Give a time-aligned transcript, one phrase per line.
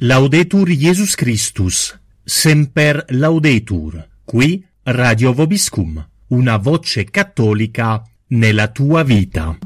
[0.00, 9.58] Laudetur Jesus Christus, semper laudetur, qui Radio Vobiscum, una voce cattolica nella tua vita.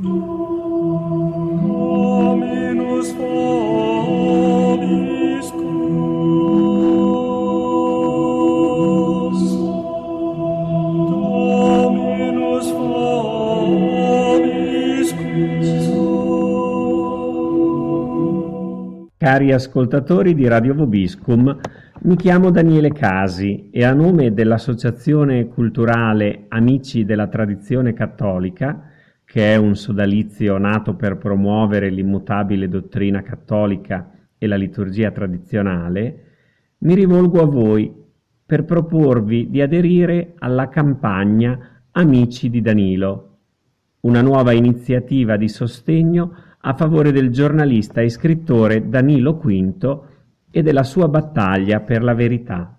[19.23, 21.57] Cari ascoltatori di Radio Vobiscum,
[22.01, 28.91] mi chiamo Daniele Casi e a nome dell'Associazione Culturale Amici della Tradizione Cattolica,
[29.25, 36.25] che è un sodalizio nato per promuovere l'immutabile dottrina cattolica e la liturgia tradizionale,
[36.79, 37.95] mi rivolgo a voi
[38.45, 43.29] per proporvi di aderire alla campagna Amici di Danilo,
[44.01, 50.07] una nuova iniziativa di sostegno a favore del giornalista e scrittore Danilo Quinto
[50.51, 52.79] e della sua battaglia per la verità.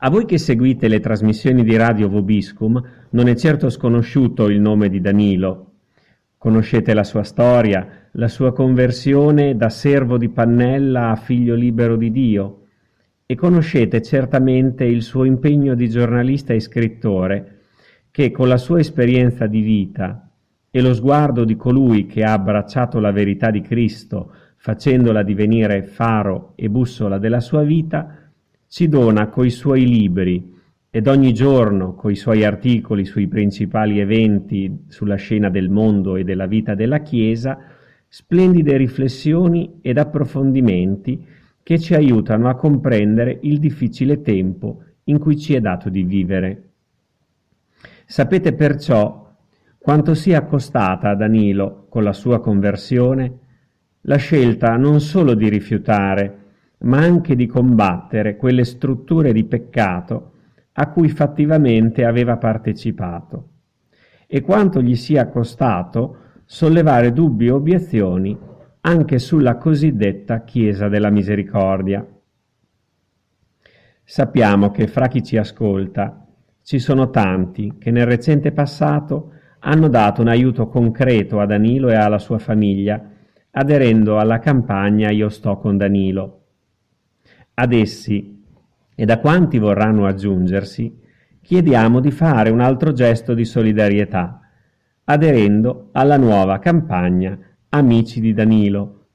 [0.00, 2.80] A voi che seguite le trasmissioni di Radio Vobiscum
[3.10, 5.72] non è certo sconosciuto il nome di Danilo.
[6.36, 12.12] Conoscete la sua storia, la sua conversione da servo di Pannella a figlio libero di
[12.12, 12.66] Dio
[13.26, 17.62] e conoscete certamente il suo impegno di giornalista e scrittore
[18.12, 20.27] che con la sua esperienza di vita
[20.70, 26.52] e lo sguardo di colui che ha abbracciato la verità di Cristo facendola divenire faro
[26.56, 28.30] e bussola della sua vita,
[28.66, 30.56] ci dona coi suoi libri
[30.90, 36.46] ed ogni giorno coi suoi articoli sui principali eventi sulla scena del mondo e della
[36.46, 37.58] vita della Chiesa,
[38.08, 41.24] splendide riflessioni ed approfondimenti
[41.62, 46.62] che ci aiutano a comprendere il difficile tempo in cui ci è dato di vivere.
[48.06, 49.27] Sapete perciò
[49.88, 53.38] quanto sia costata a Danilo, con la sua conversione,
[54.02, 56.38] la scelta non solo di rifiutare,
[56.80, 60.32] ma anche di combattere quelle strutture di peccato
[60.72, 63.48] a cui fattivamente aveva partecipato,
[64.26, 68.38] e quanto gli sia costato sollevare dubbi e obiezioni
[68.82, 72.06] anche sulla cosiddetta Chiesa della Misericordia.
[74.04, 76.26] Sappiamo che fra chi ci ascolta
[76.62, 81.94] ci sono tanti che nel recente passato hanno dato un aiuto concreto a Danilo e
[81.94, 83.02] alla sua famiglia,
[83.50, 86.42] aderendo alla campagna Io sto con Danilo.
[87.54, 88.44] Ad essi
[88.94, 91.00] e da quanti vorranno aggiungersi,
[91.40, 94.40] chiediamo di fare un altro gesto di solidarietà,
[95.04, 97.38] aderendo alla nuova campagna
[97.70, 99.06] Amici di Danilo,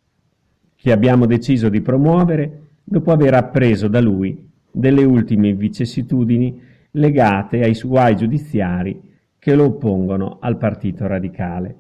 [0.76, 6.62] che abbiamo deciso di promuovere dopo aver appreso da lui delle ultime vicissitudini
[6.92, 9.13] legate ai guai giudiziari
[9.44, 11.76] che lo oppongono al partito radicale.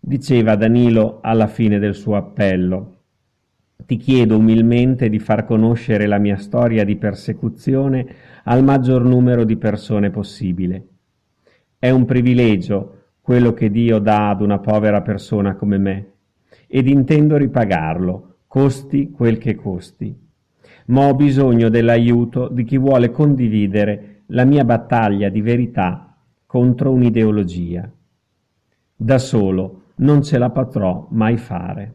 [0.00, 2.96] Diceva Danilo alla fine del suo appello,
[3.86, 8.06] ti chiedo umilmente di far conoscere la mia storia di persecuzione
[8.42, 10.88] al maggior numero di persone possibile.
[11.78, 16.12] È un privilegio quello che Dio dà ad una povera persona come me,
[16.66, 20.12] ed intendo ripagarlo, costi quel che costi.
[20.86, 26.08] Ma ho bisogno dell'aiuto di chi vuole condividere la mia battaglia di verità
[26.54, 27.90] contro un'ideologia.
[28.94, 31.94] Da solo non ce la potrò mai fare.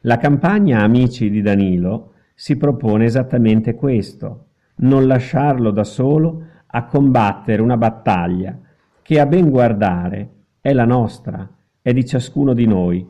[0.00, 4.46] La campagna Amici di Danilo si propone esattamente questo,
[4.78, 8.58] non lasciarlo da solo a combattere una battaglia
[9.00, 11.48] che a ben guardare è la nostra,
[11.80, 13.08] è di ciascuno di noi.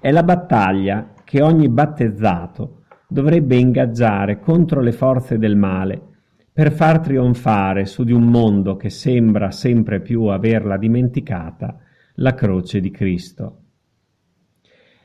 [0.00, 6.12] È la battaglia che ogni battezzato dovrebbe ingaggiare contro le forze del male
[6.54, 11.80] per far trionfare su di un mondo che sembra sempre più averla dimenticata
[12.18, 13.62] la croce di Cristo.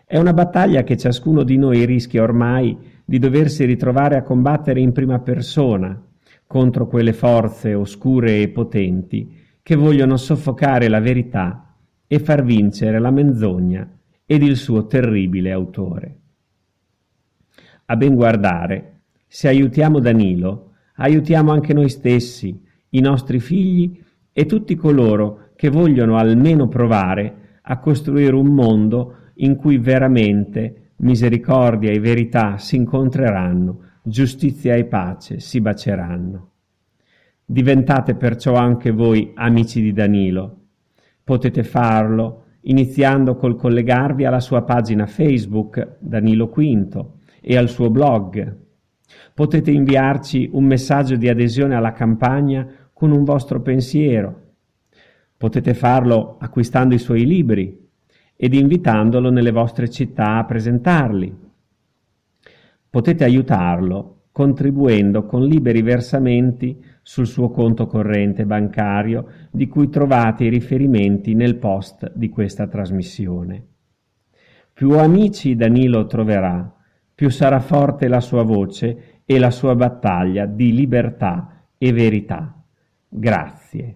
[0.05, 4.91] È una battaglia che ciascuno di noi rischia ormai di doversi ritrovare a combattere in
[4.91, 5.99] prima persona
[6.45, 11.73] contro quelle forze oscure e potenti che vogliono soffocare la verità
[12.05, 13.89] e far vincere la menzogna
[14.23, 16.17] ed il suo terribile autore.
[17.85, 20.68] A ben guardare, se aiutiamo Danilo,
[20.99, 24.01] aiutiamo anche noi stessi, i nostri figli
[24.31, 31.91] e tutti coloro che vogliono almeno provare a costruire un mondo in cui veramente misericordia
[31.91, 36.51] e verità si incontreranno, giustizia e pace si baceranno.
[37.45, 40.57] Diventate perciò anche voi amici di Danilo.
[41.23, 48.67] Potete farlo iniziando col collegarvi alla sua pagina Facebook Danilo Quinto e al suo blog.
[49.33, 54.47] Potete inviarci un messaggio di adesione alla campagna con un vostro pensiero.
[55.37, 57.87] Potete farlo acquistando i suoi libri
[58.35, 61.35] ed invitandolo nelle vostre città a presentarli.
[62.89, 70.49] Potete aiutarlo contribuendo con liberi versamenti sul suo conto corrente bancario di cui trovate i
[70.49, 73.65] riferimenti nel post di questa trasmissione.
[74.71, 76.73] Più amici Danilo troverà,
[77.19, 82.63] più sarà forte la sua voce e la sua battaglia di libertà e verità.
[83.09, 83.95] Grazie.